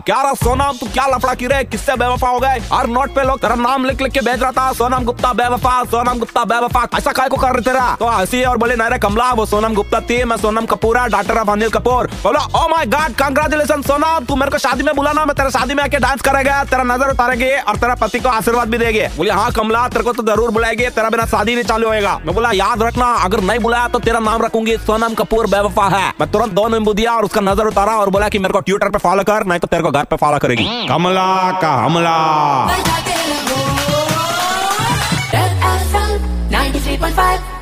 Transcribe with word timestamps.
क्या 0.00 0.20
रहा 0.22 0.34
सोनाम, 0.34 0.76
तू 0.76 0.86
क्या 0.86 1.06
लफड़ा 1.06 1.34
की 1.34 1.46
रे? 1.46 1.62
किससे 1.64 1.94
बेवफा 1.96 2.28
हो 2.28 2.38
गए? 2.40 2.58
हर 2.72 2.86
नोट 2.88 3.14
पे 3.14 3.22
लोग 3.22 3.40
तेरा 3.40 3.54
नाम 3.56 3.84
लिख 3.84 4.02
लिख 4.02 4.12
के 4.12 4.20
भेज 4.20 4.42
रहा 4.42 4.50
था। 4.50 4.72
सोनम 4.72 5.04
गुप्ता 5.04 5.32
बेवफा, 5.32 5.72
सोनम 5.86 6.18
गुप्ता 6.18 6.44
बेवफा। 6.44 6.86
ऐसा 6.98 7.12
काय 7.12 7.28
को 7.28 7.36
कर 7.36 7.52
रहे 7.52 7.62
तेरा? 7.62 7.84
तो 8.00 8.06
हँसी 8.08 8.42
और 8.44 8.56
बोले 8.58 8.76
नरे 8.76 8.98
कमला, 8.98 9.30
वो 9.32 9.46
सोनम 9.46 9.74
गुप्ता 9.74 10.00
थी। 10.00 10.22
मैं 10.24 10.36
सोनम 10.36 10.66
कपूर 10.66 10.98
है 10.98 11.08
डॉक्टर 11.08 11.38
ऑफ़ 11.38 11.50
अनिल 11.50 11.70
कपूर। 11.70 12.06
बोला 12.22 12.40
oh 12.56 12.66
my 12.68 12.86
god 12.86 13.14
congratulation 13.16 13.82
Sonam. 13.82 14.24
तू 14.24 14.36
मेरे 14.36 14.50
को 14.50 14.58
शादी 14.58 14.82
में 14.82 14.94
बुलाना 14.96 15.24
मैं 15.24 15.36
तेरे 15.36 15.50
शादी 15.50 15.74
में 15.74 15.82
आके 15.84 15.98
डांस 15.98 16.20
करेगा। 16.20 16.62
तेरा 16.64 16.82
नज़र 16.84 17.10
उतारेंगे 17.10 17.50
और 17.58 17.76
तेरा 17.76 17.94
पति 17.96 18.20
को 18.20 18.28
आशीर्वाद 18.30 18.68
भी 18.68 18.78
देगी। 18.78 19.06
बोले 19.16 19.30
हाँ 19.32 19.50
कमला, 19.52 19.86
तेरे 19.88 20.04
को 20.04 20.12
तो 20.12 20.22
ज़रूर 20.24 20.50
बुलाएगी। 20.50 20.88
तेरा 20.90 21.10
बिना 21.10 21.26
शादी 21.28 21.54
नहीं 21.54 21.64
चालू 21.64 21.88
होगा 21.88 22.18
मैं 22.20 22.34
बोला, 22.34 22.50
याद 22.54 22.82
रखना, 22.82 23.12
अगर 23.24 23.40
नहीं 23.42 23.58
बुलाया 23.60 23.88
तो 23.88 23.98
तेरा 24.00 24.18
नाम 24.20 24.42
रखूँगी। 24.42 24.76
सोनम 24.80 25.14
कपूर 25.14 25.46
बेवफा 25.48 25.88
है। 25.88 26.08
मैं 26.20 26.30
तुरंत 26.32 26.52
दो 26.52 26.68
नींबू 26.68 26.92
दिया 26.94 27.12
और 27.12 27.24
उसका 27.24 27.40
नज़र 27.42 27.66
उतारा 27.66 27.96
और 27.96 28.10
बोला 28.10 28.28
की 28.28 28.38
मेरे 28.38 28.52
को 28.52 28.60
ट्विटर 28.60 28.88
पे 28.88 28.98
फॉलो 28.98 29.22
कर, 29.24 29.46
नहीं 29.46 29.58
तो 29.58 29.66
तेरे 29.66 29.82
को 29.82 29.89
घर 29.90 30.04
पे 30.10 30.16
फॉलो 30.24 30.38
करेगी 30.46 30.64
कमला 30.88 31.28
का 31.62 31.72
हमला 31.84 32.16
बजाते 32.72 33.16
रहो 33.30 33.58
Red 35.34 35.52
FM 35.70 36.12
93.5 36.54 37.59